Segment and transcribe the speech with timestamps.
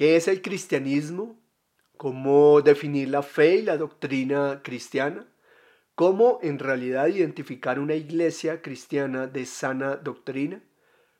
[0.00, 1.38] ¿Qué es el cristianismo?
[1.98, 5.26] ¿Cómo definir la fe y la doctrina cristiana?
[5.94, 10.62] ¿Cómo en realidad identificar una iglesia cristiana de sana doctrina?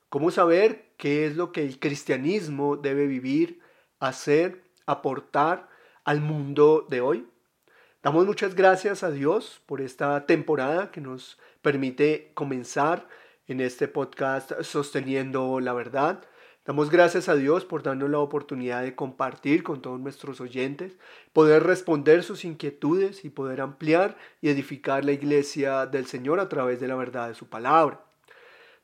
[0.09, 3.61] ¿Cómo saber qué es lo que el cristianismo debe vivir,
[3.99, 5.69] hacer, aportar
[6.05, 7.29] al mundo de hoy?
[8.03, 13.07] Damos muchas gracias a Dios por esta temporada que nos permite comenzar
[13.47, 16.25] en este podcast sosteniendo la verdad.
[16.67, 20.99] Damos gracias a Dios por darnos la oportunidad de compartir con todos nuestros oyentes,
[21.33, 26.79] poder responder sus inquietudes y poder ampliar y edificar la iglesia del Señor a través
[26.79, 28.05] de la verdad de su palabra.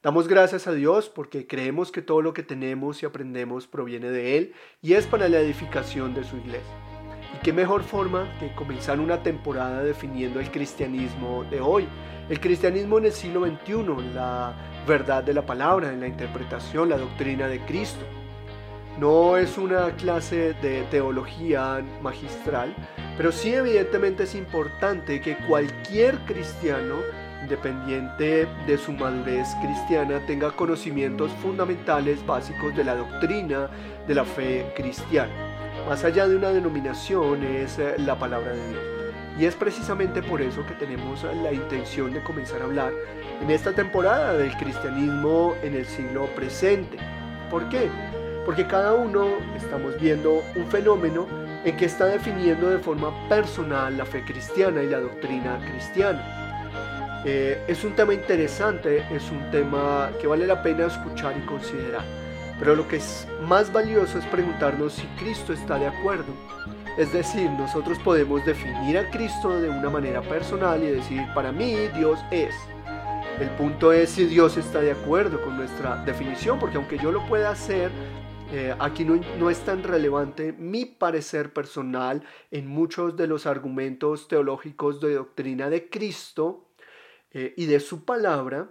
[0.03, 4.39] Damos gracias a Dios porque creemos que todo lo que tenemos y aprendemos proviene de
[4.39, 6.75] Él y es para la edificación de su iglesia.
[7.35, 11.87] Y qué mejor forma que comenzar una temporada definiendo el cristianismo de hoy.
[12.29, 14.53] El cristianismo en el siglo XXI, la
[14.87, 18.05] verdad de la palabra, en la interpretación, la doctrina de Cristo.
[18.99, 22.75] No es una clase de teología magistral,
[23.17, 26.97] pero sí evidentemente es importante que cualquier cristiano
[27.47, 33.71] independiente de su madurez cristiana, tenga conocimientos fundamentales básicos de la doctrina
[34.07, 35.33] de la fe cristiana.
[35.89, 38.96] Más allá de una denominación es eh, la palabra de Dios.
[39.39, 42.93] Y es precisamente por eso que tenemos la intención de comenzar a hablar
[43.41, 46.97] en esta temporada del cristianismo en el siglo presente.
[47.51, 47.91] ¿Por qué?
[48.47, 51.27] Porque cada uno estamos viendo un fenómeno
[51.65, 57.23] en que está definiendo de forma personal la fe cristiana y la doctrina cristiana.
[57.25, 62.05] Eh, es un tema interesante, es un tema que vale la pena escuchar y considerar.
[62.59, 66.33] Pero lo que es más valioso es preguntarnos si Cristo está de acuerdo.
[66.97, 71.75] Es decir, nosotros podemos definir a Cristo de una manera personal y decir, para mí
[71.95, 72.55] Dios es.
[73.39, 77.27] El punto es si Dios está de acuerdo con nuestra definición, porque aunque yo lo
[77.27, 77.91] pueda hacer,
[78.51, 84.99] eh, aquí no, es tan relevante mi parecer personal en muchos de los argumentos teológicos
[85.03, 86.71] de doctrina de Cristo,
[87.33, 88.71] eh, y de su palabra,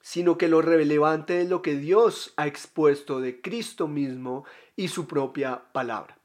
[0.00, 4.44] sino que lo relevante es lo que Dios ha expuesto de Cristo mismo
[4.76, 6.17] y su propia palabra.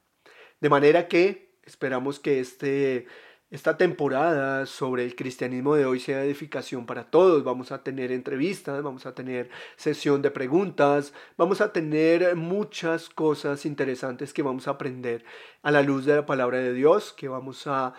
[0.60, 3.06] De manera que esperamos que este,
[3.50, 7.44] esta temporada sobre el cristianismo de hoy sea edificación para todos.
[7.44, 13.64] Vamos a tener entrevistas, vamos a tener sesión de preguntas, vamos a tener muchas cosas
[13.64, 15.24] interesantes que vamos a aprender
[15.62, 17.94] a la luz de la palabra de Dios, que vamos a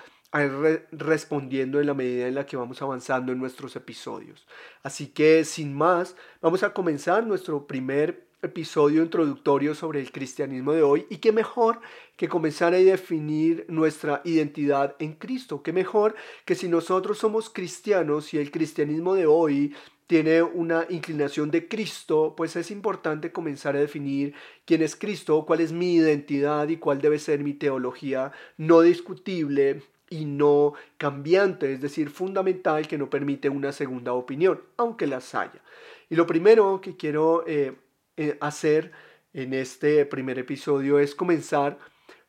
[0.91, 4.45] respondiendo en la medida en la que vamos avanzando en nuestros episodios.
[4.83, 10.83] Así que sin más, vamos a comenzar nuestro primer episodio introductorio sobre el cristianismo de
[10.83, 11.79] hoy y qué mejor
[12.15, 16.15] que comenzar a definir nuestra identidad en Cristo, qué mejor
[16.45, 19.75] que si nosotros somos cristianos y el cristianismo de hoy
[20.07, 24.35] tiene una inclinación de Cristo, pues es importante comenzar a definir
[24.65, 29.81] quién es Cristo, cuál es mi identidad y cuál debe ser mi teología no discutible
[30.09, 35.61] y no cambiante, es decir, fundamental que no permite una segunda opinión, aunque las haya.
[36.09, 37.75] Y lo primero que quiero eh,
[38.17, 38.91] eh, hacer
[39.33, 41.77] en este primer episodio es comenzar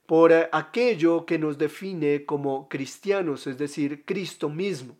[0.06, 4.97] por eh, aquello que nos define como cristianos, es decir, Cristo mismo.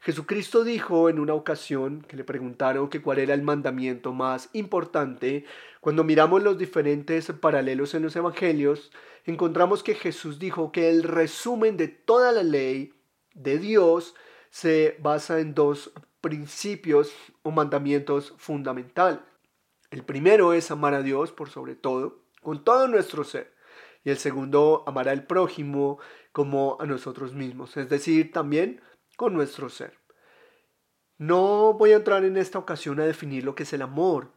[0.00, 5.44] Jesucristo dijo en una ocasión que le preguntaron que cuál era el mandamiento más importante,
[5.80, 8.90] cuando miramos los diferentes paralelos en los evangelios,
[9.24, 12.94] encontramos que Jesús dijo que el resumen de toda la ley
[13.34, 14.14] de Dios
[14.50, 19.20] se basa en dos principios o mandamientos fundamentales.
[19.90, 23.52] El primero es amar a Dios por sobre todo, con todo nuestro ser.
[24.04, 25.98] Y el segundo, amar al prójimo
[26.32, 28.80] como a nosotros mismos, es decir, también
[29.18, 29.94] con nuestro ser.
[31.18, 34.30] No voy a entrar en esta ocasión a definir lo que es el amor,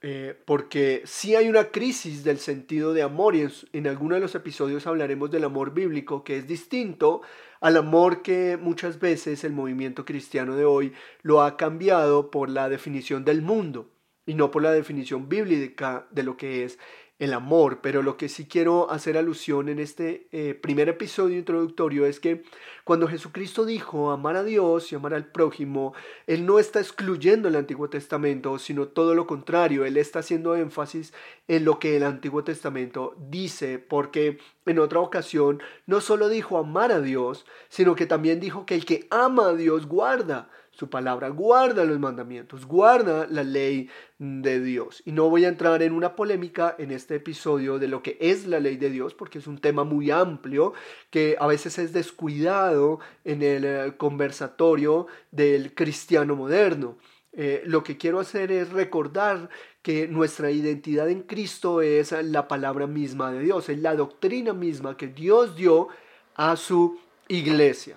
[0.00, 4.22] eh, porque sí hay una crisis del sentido de amor y en, en algunos de
[4.22, 7.20] los episodios hablaremos del amor bíblico que es distinto
[7.60, 12.70] al amor que muchas veces el movimiento cristiano de hoy lo ha cambiado por la
[12.70, 13.90] definición del mundo
[14.24, 16.78] y no por la definición bíblica de lo que es
[17.18, 22.04] el amor, pero lo que sí quiero hacer alusión en este eh, primer episodio introductorio
[22.04, 22.42] es que
[22.84, 25.94] cuando Jesucristo dijo amar a Dios y amar al prójimo,
[26.26, 31.14] Él no está excluyendo el Antiguo Testamento, sino todo lo contrario, Él está haciendo énfasis
[31.48, 36.92] en lo que el Antiguo Testamento dice, porque en otra ocasión no solo dijo amar
[36.92, 41.30] a Dios, sino que también dijo que el que ama a Dios guarda su palabra,
[41.30, 43.88] guarda los mandamientos, guarda la ley
[44.18, 45.02] de Dios.
[45.06, 48.46] Y no voy a entrar en una polémica en este episodio de lo que es
[48.46, 50.74] la ley de Dios, porque es un tema muy amplio
[51.08, 56.98] que a veces es descuidado en el eh, conversatorio del cristiano moderno.
[57.32, 59.48] Eh, lo que quiero hacer es recordar
[59.80, 64.96] que nuestra identidad en Cristo es la palabra misma de Dios, es la doctrina misma
[64.96, 65.88] que Dios dio
[66.34, 67.96] a su iglesia.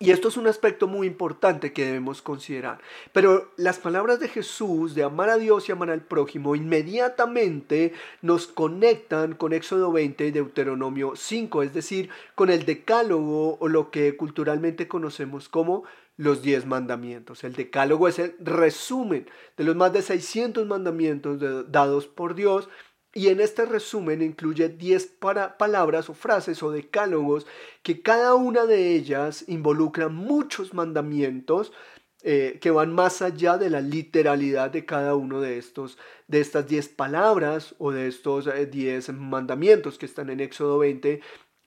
[0.00, 2.80] Y esto es un aspecto muy importante que debemos considerar.
[3.12, 7.92] Pero las palabras de Jesús de amar a Dios y amar al prójimo inmediatamente
[8.22, 13.90] nos conectan con Éxodo 20 y Deuteronomio 5, es decir, con el decálogo o lo
[13.90, 15.82] que culturalmente conocemos como
[16.16, 17.42] los diez mandamientos.
[17.42, 21.40] El decálogo es el resumen de los más de 600 mandamientos
[21.72, 22.68] dados por Dios
[23.14, 25.18] y en este resumen incluye 10
[25.58, 27.46] palabras o frases o decálogos
[27.82, 31.72] que cada una de ellas involucra muchos mandamientos
[32.22, 36.66] eh, que van más allá de la literalidad de cada uno de estos de estas
[36.66, 41.20] 10 palabras o de estos 10 eh, mandamientos que están en Éxodo 20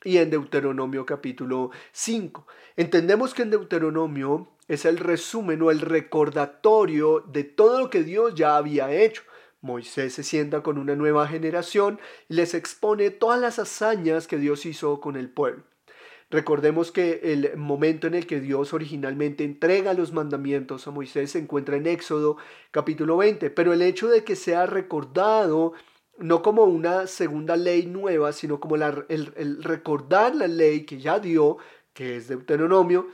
[0.03, 2.45] y en Deuteronomio capítulo 5.
[2.75, 8.35] Entendemos que en Deuteronomio es el resumen o el recordatorio de todo lo que Dios
[8.35, 9.23] ya había hecho.
[9.61, 14.65] Moisés se sienta con una nueva generación y les expone todas las hazañas que Dios
[14.65, 15.63] hizo con el pueblo.
[16.31, 21.39] Recordemos que el momento en el que Dios originalmente entrega los mandamientos a Moisés se
[21.39, 22.37] encuentra en Éxodo
[22.71, 25.73] capítulo 20, pero el hecho de que sea recordado
[26.17, 31.57] no como una segunda ley nueva, sino como el, recordar la ley que ya dio,
[31.93, 33.07] que es Deuteronomio,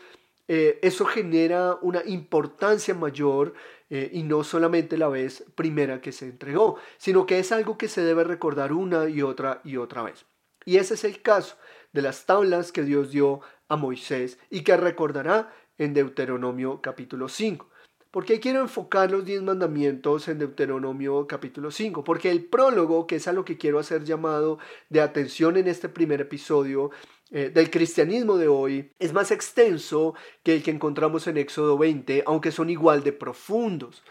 [0.47, 3.53] eh, eso genera una importancia mayor
[3.89, 7.87] eh, y no solamente la vez primera que se entregó, sino que es algo que
[7.87, 10.25] se debe recordar una y otra y otra vez.
[10.65, 11.55] Y ese es el caso
[11.93, 17.69] de las tablas que Dios dio a Moisés y que recordará en Deuteronomio capítulo 5.
[18.11, 22.03] ¿Por qué quiero enfocar los diez mandamientos en Deuteronomio capítulo 5?
[22.03, 25.87] Porque el prólogo, que es a lo que quiero hacer llamado de atención en este
[25.87, 26.89] primer episodio,
[27.31, 30.13] eh, del cristianismo de hoy es más extenso
[30.43, 34.03] que el que encontramos en Éxodo 20, aunque son igual de profundos.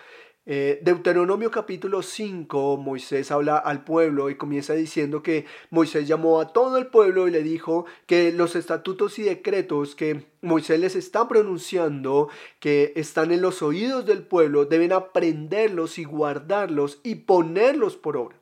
[0.48, 6.52] Eh, Deuteronomio capítulo 5, Moisés habla al pueblo y comienza diciendo que Moisés llamó a
[6.52, 11.26] todo el pueblo y le dijo que los estatutos y decretos que Moisés les está
[11.26, 12.28] pronunciando,
[12.60, 18.36] que están en los oídos del pueblo, deben aprenderlos y guardarlos y ponerlos por obra.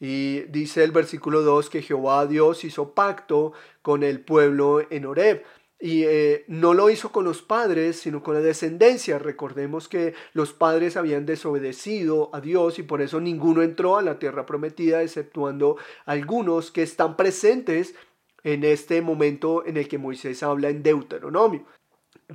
[0.00, 3.52] Y dice el versículo 2 que Jehová Dios hizo pacto
[3.82, 5.44] con el pueblo en Horeb.
[5.80, 9.18] Y eh, no lo hizo con los padres, sino con la descendencia.
[9.18, 14.18] Recordemos que los padres habían desobedecido a Dios y por eso ninguno entró a la
[14.18, 17.94] tierra prometida, exceptuando algunos que están presentes
[18.42, 21.64] en este momento en el que Moisés habla en Deuteronomio.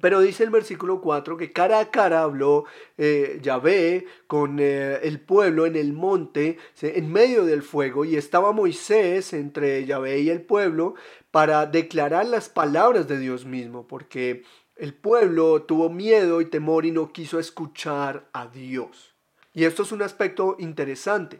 [0.02, 2.66] Pero dice el versículo 4 que cara a cara habló
[2.98, 8.54] eh, Yahvé con eh, el pueblo en el monte, en medio del fuego, y estaba
[8.54, 10.96] Moisés entre Yahvé y el pueblo
[11.30, 14.44] para declarar las palabras de Dios mismo, porque
[14.76, 19.14] el pueblo tuvo miedo y temor y no quiso escuchar a Dios.
[19.54, 21.40] Y esto es un aspecto interesante.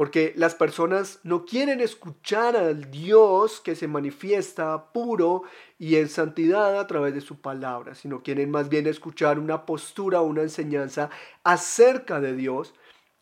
[0.00, 5.42] Porque las personas no quieren escuchar al Dios que se manifiesta puro
[5.78, 10.22] y en santidad a través de su palabra, sino quieren más bien escuchar una postura
[10.22, 11.10] una enseñanza
[11.44, 12.72] acerca de Dios.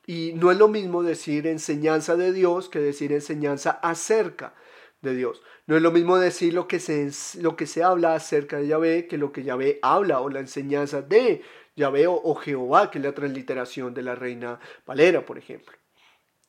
[0.06, 4.54] Y no es lo mismo decir enseñanza de Dios que decir enseñanza acerca
[5.02, 5.42] de Dios.
[5.66, 7.10] No es lo mismo decir lo que se,
[7.40, 11.02] lo que se habla acerca de Yahvé que lo que Yahvé habla o la enseñanza
[11.02, 11.42] de
[11.74, 15.77] Yahvé o Jehová, que es la transliteración de la reina Valera, por ejemplo.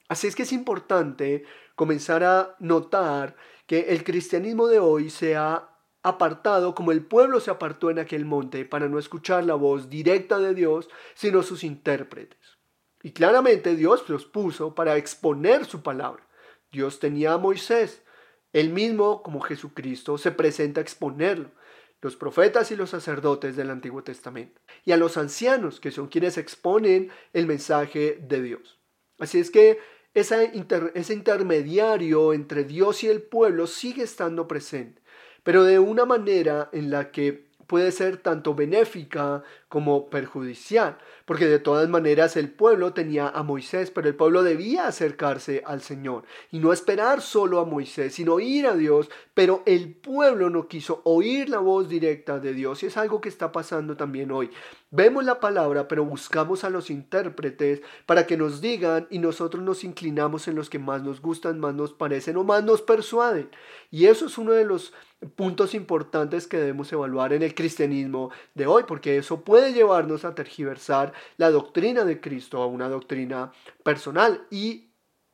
[0.09, 1.45] Así es que es importante
[1.75, 3.35] comenzar a notar
[3.67, 5.69] que el cristianismo de hoy se ha
[6.01, 10.39] apartado como el pueblo se apartó en aquel monte para no escuchar la voz directa
[10.39, 12.57] de Dios, sino sus intérpretes.
[13.03, 16.27] Y claramente Dios los puso para exponer su palabra.
[16.71, 18.03] Dios tenía a Moisés,
[18.51, 21.51] él mismo como Jesucristo se presenta a exponerlo,
[22.01, 26.37] los profetas y los sacerdotes del Antiguo Testamento, y a los ancianos, que son quienes
[26.37, 28.79] exponen el mensaje de Dios.
[29.19, 29.79] Así es que
[30.13, 35.01] ese intermediario entre Dios y el pueblo sigue estando presente,
[35.43, 40.97] pero de una manera en la que puede ser tanto benéfica como perjudicial,
[41.29, 45.83] porque de todas maneras el pueblo tenía a Moisés, pero el pueblo debía acercarse al
[45.83, 50.67] Señor y no esperar solo a Moisés, sino oír a Dios, pero el pueblo no
[50.67, 54.49] quiso oír la voz directa de Dios y es algo que está pasando también hoy.
[54.89, 59.83] Vemos la palabra, pero buscamos a los intérpretes para que nos digan y nosotros nos
[59.83, 63.51] inclinamos en los que más nos gustan, más nos parecen o más nos persuaden.
[63.91, 64.93] Y eso es uno de los
[65.35, 70.33] puntos importantes que debemos evaluar en el cristianismo de hoy, porque eso puede llevarnos a
[70.33, 73.51] tergiversar la doctrina de Cristo a una doctrina
[73.83, 74.89] personal y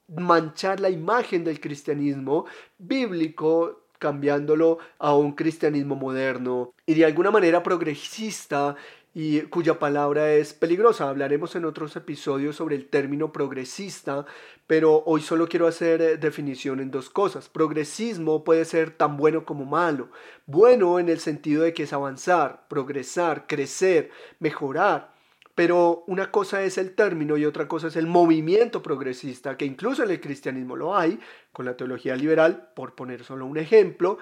[0.08, 2.46] manchar la imagen del cristianismo
[2.78, 8.76] bíblico cambiándolo a un cristianismo moderno y de alguna manera progresista
[9.18, 11.08] y cuya palabra es peligrosa.
[11.08, 14.26] Hablaremos en otros episodios sobre el término progresista,
[14.68, 17.48] pero hoy solo quiero hacer eh, definición en dos cosas.
[17.48, 20.10] Progresismo puede ser tan bueno como malo.
[20.46, 25.15] Bueno en el sentido de que es avanzar, progresar, crecer, mejorar.
[25.56, 30.04] Pero una cosa es el término y otra cosa es el movimiento progresista, que incluso
[30.04, 31.18] en el cristianismo lo hay,
[31.54, 34.18] con la teología liberal, por poner solo un ejemplo,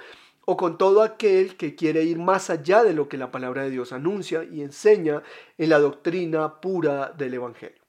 [0.46, 3.72] o con todo aquel que quiere ir más allá de lo que la palabra de
[3.72, 5.24] Dios anuncia y enseña
[5.58, 7.82] en la doctrina pura del Evangelio.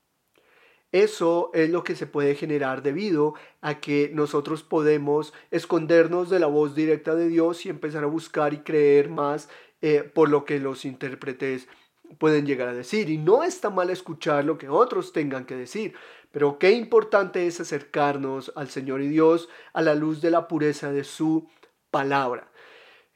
[0.92, 6.46] Eso es lo que se puede generar debido a que nosotros podemos escondernos de la
[6.46, 9.48] voz directa de Dios y empezar a buscar y creer más
[9.82, 11.68] eh, por lo que los intérpretes
[12.18, 13.10] pueden llegar a decir.
[13.10, 15.94] Y no está mal escuchar lo que otros tengan que decir,
[16.30, 20.92] pero qué importante es acercarnos al Señor y Dios a la luz de la pureza
[20.92, 21.48] de su
[21.90, 22.50] palabra.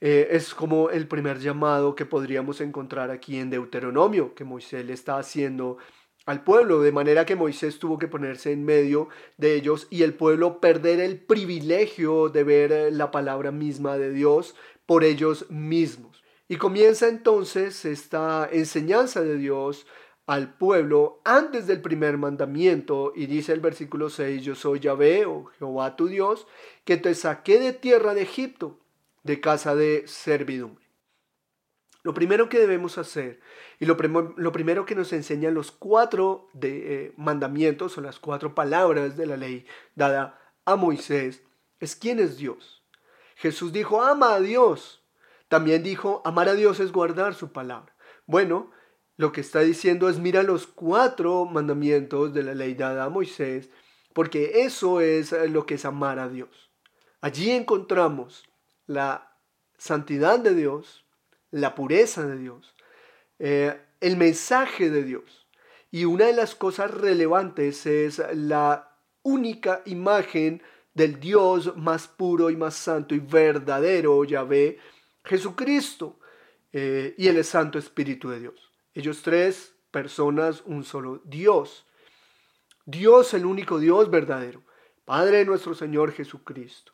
[0.00, 4.92] Eh, es como el primer llamado que podríamos encontrar aquí en Deuteronomio, que Moisés le
[4.92, 5.78] está haciendo
[6.26, 10.14] al pueblo, de manera que Moisés tuvo que ponerse en medio de ellos y el
[10.14, 14.54] pueblo perder el privilegio de ver eh, la palabra misma de Dios
[14.86, 16.17] por ellos mismos.
[16.48, 19.86] Y comienza entonces esta enseñanza de Dios
[20.26, 25.44] al pueblo antes del primer mandamiento y dice el versículo 6, yo soy Yahvé o
[25.58, 26.46] Jehová tu Dios,
[26.84, 28.78] que te saqué de tierra de Egipto,
[29.22, 30.88] de casa de servidumbre.
[32.02, 33.40] Lo primero que debemos hacer
[33.78, 33.96] y lo,
[34.36, 39.26] lo primero que nos enseñan los cuatro de, eh, mandamientos o las cuatro palabras de
[39.26, 41.42] la ley dada a Moisés
[41.80, 42.82] es quién es Dios.
[43.36, 45.02] Jesús dijo, ama a Dios.
[45.48, 47.94] También dijo, amar a Dios es guardar su palabra.
[48.26, 48.70] Bueno,
[49.16, 53.70] lo que está diciendo es mira los cuatro mandamientos de la ley dada a Moisés,
[54.12, 56.70] porque eso es eh, lo que es amar a Dios.
[57.20, 58.44] Allí encontramos
[58.86, 59.36] la
[59.76, 61.04] santidad de Dios,
[61.50, 62.74] la pureza de Dios,
[63.38, 65.48] eh, el mensaje de Dios.
[65.90, 70.62] Y una de las cosas relevantes es la única imagen
[70.94, 74.78] del Dios más puro y más santo y verdadero, Yahvé,
[75.28, 76.18] Jesucristo,
[76.72, 78.72] eh, y el Santo Espíritu de Dios.
[78.94, 81.86] Ellos tres personas, un solo Dios.
[82.84, 84.62] Dios, el único Dios verdadero.
[85.04, 86.92] Padre de nuestro Señor Jesucristo.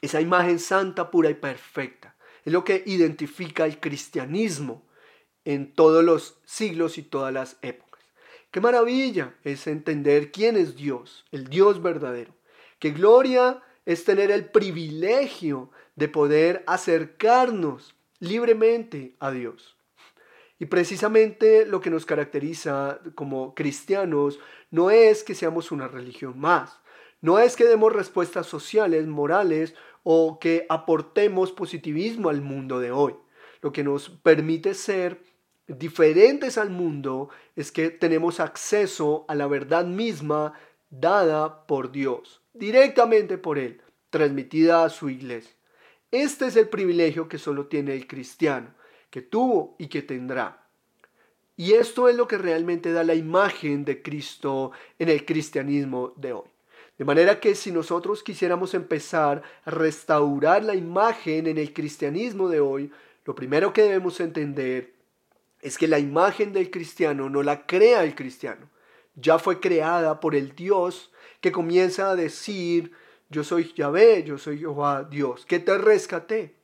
[0.00, 2.16] Esa imagen santa, pura y perfecta.
[2.44, 4.88] Es lo que identifica el cristianismo
[5.44, 8.02] en todos los siglos y todas las épocas.
[8.50, 12.34] Qué maravilla es entender quién es Dios, el Dios verdadero.
[12.78, 19.76] Qué gloria es tener el privilegio de poder acercarnos libremente a Dios.
[20.58, 24.38] Y precisamente lo que nos caracteriza como cristianos
[24.70, 26.80] no es que seamos una religión más,
[27.20, 33.14] no es que demos respuestas sociales, morales o que aportemos positivismo al mundo de hoy.
[33.60, 35.22] Lo que nos permite ser
[35.68, 40.54] diferentes al mundo es que tenemos acceso a la verdad misma
[40.90, 43.80] dada por Dios, directamente por Él,
[44.10, 45.52] transmitida a su iglesia.
[46.10, 48.74] Este es el privilegio que solo tiene el cristiano
[49.12, 50.66] que tuvo y que tendrá.
[51.54, 56.32] Y esto es lo que realmente da la imagen de Cristo en el cristianismo de
[56.32, 56.48] hoy.
[56.96, 62.60] De manera que si nosotros quisiéramos empezar a restaurar la imagen en el cristianismo de
[62.60, 62.90] hoy,
[63.26, 64.94] lo primero que debemos entender
[65.60, 68.70] es que la imagen del cristiano no la crea el cristiano,
[69.14, 72.92] ya fue creada por el Dios que comienza a decir,
[73.28, 76.56] yo soy Yahvé, yo soy Jehová Dios, que te rescaté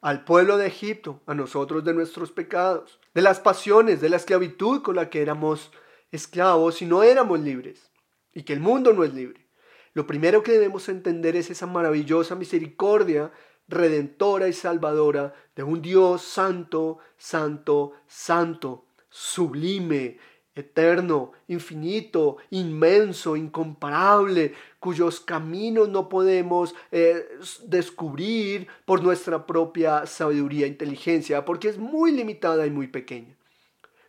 [0.00, 4.82] al pueblo de Egipto, a nosotros de nuestros pecados, de las pasiones, de la esclavitud
[4.82, 5.72] con la que éramos
[6.10, 7.90] esclavos y no éramos libres,
[8.32, 9.46] y que el mundo no es libre.
[9.94, 13.32] Lo primero que debemos entender es esa maravillosa misericordia
[13.68, 20.18] redentora y salvadora de un Dios santo, santo, santo, sublime,
[20.56, 27.28] eterno, infinito, inmenso, incomparable, cuyos caminos no podemos eh,
[27.64, 33.36] descubrir por nuestra propia sabiduría e inteligencia, porque es muy limitada y muy pequeña.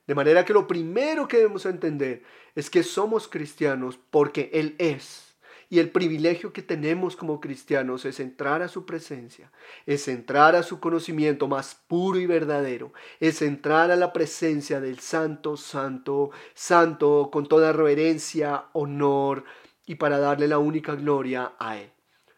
[0.07, 2.23] De manera que lo primero que debemos entender
[2.55, 5.26] es que somos cristianos porque Él es
[5.69, 9.51] y el privilegio que tenemos como cristianos es entrar a su presencia,
[9.85, 14.99] es entrar a su conocimiento más puro y verdadero, es entrar a la presencia del
[14.99, 19.43] Santo, Santo, Santo, con toda reverencia, honor
[19.85, 21.91] y para darle la única gloria a Él,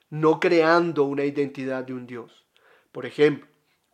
[0.09, 2.47] no creando una identidad de un Dios.
[2.91, 3.47] Por ejemplo,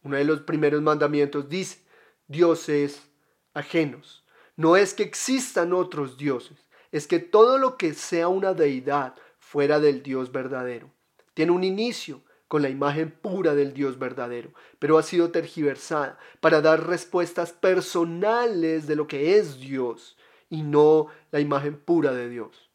[0.03, 1.79] uno de los primeros mandamientos dice,
[2.27, 3.09] dioses
[3.53, 4.23] ajenos.
[4.55, 6.57] No es que existan otros dioses,
[6.91, 9.15] es que todo lo que sea una deidad
[9.55, 10.91] fuera del Dios verdadero.
[11.33, 16.59] Tiene un inicio, con la imagen pura del Dios verdadero, pero ha sido tergiversada para
[16.59, 20.17] dar respuestas personales de lo que es Dios
[20.49, 22.69] y no la imagen pura de Dios.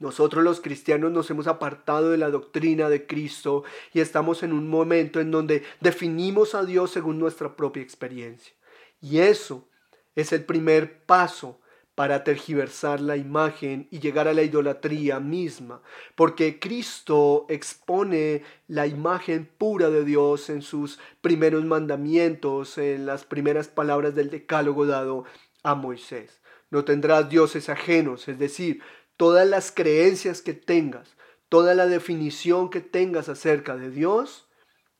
[0.00, 4.68] Nosotros los cristianos nos hemos apartado de la doctrina de Cristo y estamos en un
[4.68, 8.52] momento en donde definimos a Dios según nuestra propia experiencia.
[9.00, 9.66] Y eso
[10.14, 11.59] es el primer paso
[12.00, 15.82] para tergiversar la imagen y llegar a la idolatría misma,
[16.14, 23.68] porque Cristo expone la imagen pura de Dios en sus primeros mandamientos, en las primeras
[23.68, 25.26] palabras del decálogo dado
[25.62, 26.40] a Moisés.
[26.70, 28.80] No tendrás dioses ajenos, es decir,
[29.18, 31.18] todas las creencias que tengas,
[31.50, 34.48] toda la definición que tengas acerca de Dios,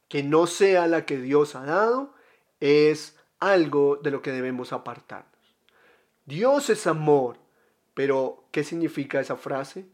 [0.07, 2.13] que no sea la que Dios ha dado,
[2.61, 5.30] es algo de lo que debemos apartarnos.
[6.31, 7.39] Dios es amor,
[7.93, 9.85] pero ¿qué significa esa frase?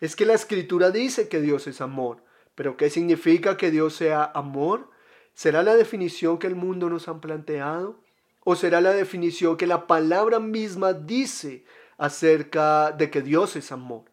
[0.00, 2.18] Es que la escritura dice que Dios es amor,
[2.56, 4.90] pero ¿qué significa que Dios sea amor?
[5.34, 8.00] ¿Será la definición que el mundo nos ha planteado?
[8.42, 11.64] ¿O será la definición que la palabra misma dice
[11.96, 14.04] acerca de que Dios es amor.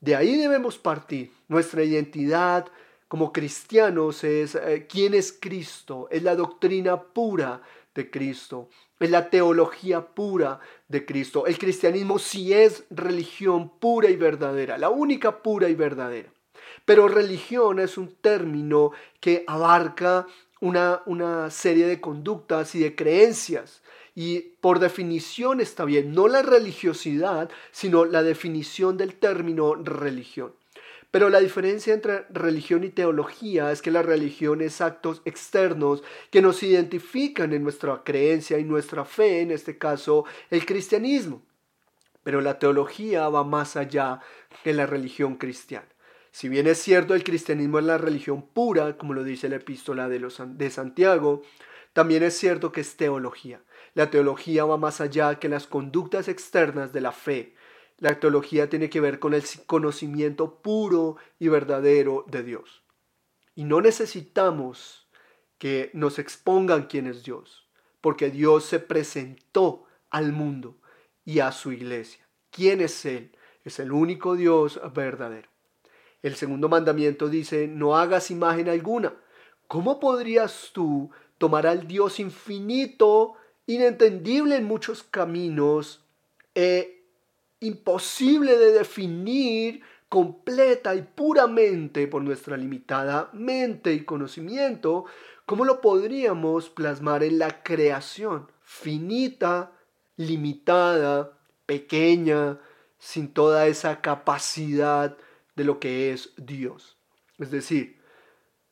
[0.00, 1.32] De ahí debemos partir.
[1.48, 2.66] Nuestra identidad
[3.08, 7.60] como cristianos es eh, quién es Cristo, es la doctrina pura
[7.94, 8.68] de Cristo,
[9.00, 11.46] es la teología pura de Cristo.
[11.46, 16.30] El cristianismo sí es religión pura y verdadera, la única pura y verdadera.
[16.84, 20.26] Pero religión es un término que abarca
[20.60, 23.82] una, una serie de conductas y de creencias
[24.14, 30.52] y por definición está bien, no la religiosidad, sino la definición del término religión.
[31.10, 36.40] Pero la diferencia entre religión y teología es que la religión es actos externos que
[36.40, 41.42] nos identifican en nuestra creencia y nuestra fe, en este caso el cristianismo.
[42.22, 44.20] Pero la teología va más allá
[44.62, 45.88] que la religión cristiana.
[46.30, 50.08] Si bien es cierto el cristianismo es la religión pura, como lo dice la epístola
[50.08, 51.42] de, los, de Santiago,
[51.92, 53.62] también es cierto que es teología.
[53.94, 57.54] La teología va más allá que las conductas externas de la fe.
[58.00, 62.82] La teología tiene que ver con el conocimiento puro y verdadero de Dios.
[63.54, 65.08] Y no necesitamos
[65.58, 67.68] que nos expongan quién es Dios,
[68.00, 70.78] porque Dios se presentó al mundo
[71.24, 72.26] y a su iglesia.
[72.50, 73.36] ¿Quién es Él?
[73.64, 75.48] Es el único Dios verdadero.
[76.22, 79.14] El segundo mandamiento dice, no hagas imagen alguna.
[79.68, 86.04] ¿Cómo podrías tú tomar al Dios infinito inentendible en muchos caminos,
[86.54, 86.99] e
[87.60, 95.04] imposible de definir completa y puramente por nuestra limitada mente y conocimiento,
[95.46, 99.72] ¿cómo lo podríamos plasmar en la creación finita,
[100.16, 102.58] limitada, pequeña,
[102.98, 105.16] sin toda esa capacidad
[105.54, 106.96] de lo que es Dios?
[107.38, 108.00] Es decir,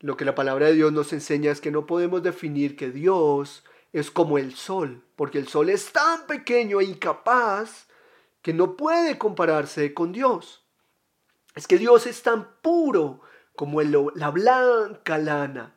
[0.00, 3.64] lo que la palabra de Dios nos enseña es que no podemos definir que Dios
[3.92, 7.87] es como el sol, porque el sol es tan pequeño e incapaz
[8.48, 10.66] que no puede compararse con Dios.
[11.54, 13.20] Es que Dios es tan puro
[13.54, 15.76] como la blanca lana.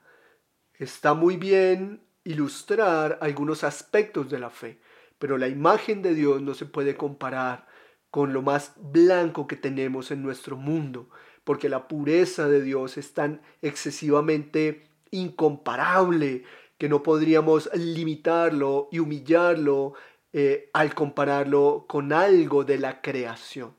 [0.75, 4.79] Está muy bien ilustrar algunos aspectos de la fe,
[5.19, 7.67] pero la imagen de Dios no se puede comparar
[8.09, 11.09] con lo más blanco que tenemos en nuestro mundo,
[11.43, 16.45] porque la pureza de Dios es tan excesivamente incomparable
[16.77, 19.93] que no podríamos limitarlo y humillarlo
[20.33, 23.75] eh, al compararlo con algo de la creación.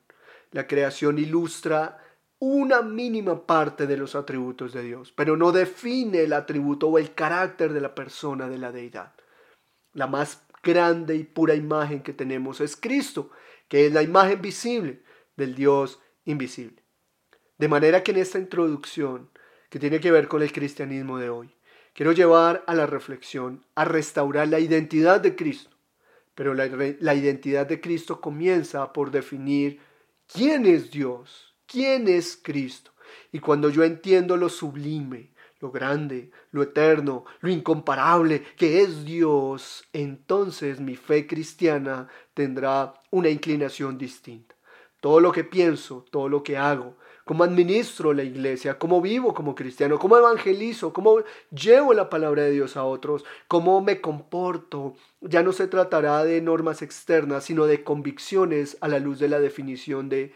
[0.50, 1.98] La creación ilustra
[2.38, 7.14] una mínima parte de los atributos de Dios, pero no define el atributo o el
[7.14, 9.12] carácter de la persona de la deidad.
[9.92, 13.30] La más grande y pura imagen que tenemos es Cristo,
[13.68, 15.02] que es la imagen visible
[15.36, 16.82] del Dios invisible.
[17.58, 19.30] De manera que en esta introducción,
[19.70, 21.54] que tiene que ver con el cristianismo de hoy,
[21.94, 25.70] quiero llevar a la reflexión, a restaurar la identidad de Cristo.
[26.34, 26.66] Pero la,
[27.00, 29.80] la, identidad de Cristo comienza por definir
[30.26, 32.92] quién es Dios, quién es Cristo.
[33.32, 39.84] Y cuando yo entiendo lo sublime, lo grande, lo eterno, lo incomparable que es Dios,
[39.92, 44.56] entonces mi fe cristiana tendrá una inclinación distinta.
[45.00, 49.54] Todo lo que pienso, todo lo que hago, cómo administro la iglesia, cómo vivo como
[49.54, 54.94] cristiano, cómo evangelizo, cómo llevo la palabra de Dios a otros, cómo me comporto.
[55.20, 59.40] Ya no se tratará de normas externas, sino de convicciones a la luz de la
[59.40, 60.32] definición de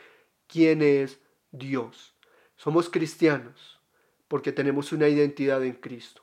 [0.47, 1.19] quién es
[1.51, 2.15] Dios.
[2.57, 3.81] Somos cristianos
[4.29, 6.23] porque tenemos una identidad en Cristo.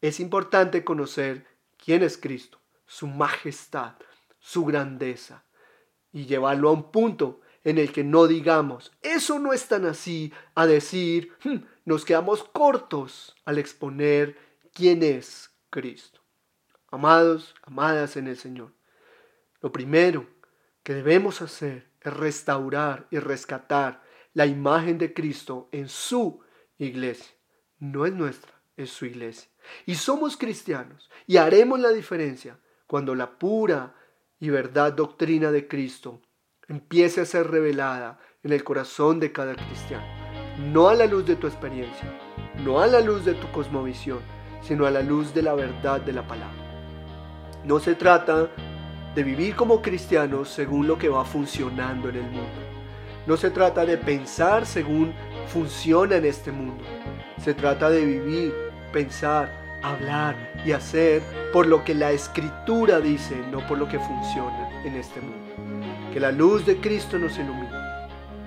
[0.00, 1.46] Es importante conocer
[1.82, 3.94] quién es Cristo, su majestad,
[4.38, 5.44] su grandeza
[6.12, 10.32] y llevarlo a un punto en el que no digamos, eso no es tan así,
[10.54, 14.38] a decir, hmm, nos quedamos cortos al exponer
[14.72, 16.20] quién es Cristo.
[16.92, 18.72] Amados, amadas en el Señor,
[19.60, 20.28] lo primero
[20.84, 24.00] que debemos hacer es restaurar y rescatar
[24.32, 26.40] la imagen de Cristo en su
[26.78, 27.34] iglesia.
[27.80, 29.50] No es nuestra, es su iglesia.
[29.86, 33.96] Y somos cristianos y haremos la diferencia cuando la pura
[34.38, 36.22] y verdad doctrina de Cristo
[36.68, 40.04] empiece a ser revelada en el corazón de cada cristiano.
[40.58, 42.08] No a la luz de tu experiencia,
[42.64, 44.18] no a la luz de tu cosmovisión,
[44.62, 46.66] sino a la luz de la verdad de la palabra.
[47.64, 48.50] No se trata
[49.14, 52.60] de vivir como cristianos según lo que va funcionando en el mundo.
[53.26, 55.12] No se trata de pensar según
[55.48, 56.84] funciona en este mundo.
[57.38, 58.52] Se trata de vivir,
[58.92, 64.84] pensar, hablar y hacer por lo que la escritura dice, no por lo que funciona
[64.84, 65.55] en este mundo.
[66.16, 67.68] Que la luz de Cristo nos ilumine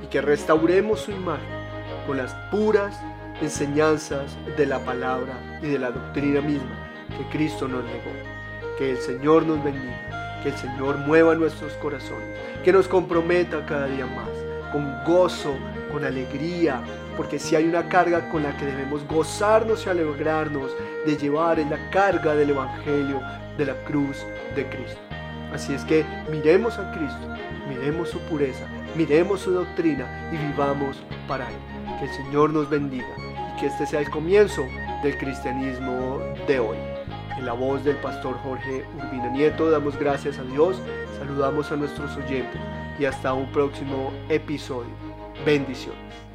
[0.04, 1.46] y que restauremos su imagen
[2.08, 3.00] con las puras
[3.44, 8.10] enseñanzas de la palabra y de la doctrina misma que Cristo nos legó.
[8.80, 13.86] Que el Señor nos bendiga, que el Señor mueva nuestros corazones, que nos comprometa cada
[13.86, 14.30] día más,
[14.72, 15.56] con gozo,
[15.92, 16.82] con alegría,
[17.16, 20.72] porque si hay una carga con la que debemos gozarnos y alegrarnos
[21.06, 23.22] de llevar en la carga del Evangelio
[23.60, 25.09] de la cruz de Cristo.
[25.54, 27.28] Así es que miremos a Cristo,
[27.68, 31.58] miremos su pureza, miremos su doctrina y vivamos para Él.
[32.00, 34.64] Que el Señor nos bendiga y que este sea el comienzo
[35.04, 36.78] del cristianismo de hoy.
[37.38, 40.82] En la voz del pastor Jorge Urbina Nieto damos gracias a Dios,
[41.18, 42.60] saludamos a nuestros oyentes
[43.00, 44.92] y hasta un próximo episodio.
[45.46, 46.29] Bendiciones.